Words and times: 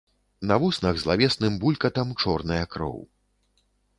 На 0.51 0.55
вуснах 0.63 0.95
злавесным 1.01 1.59
булькатам 1.65 2.15
чорная 2.25 2.61
кроў. 2.75 2.99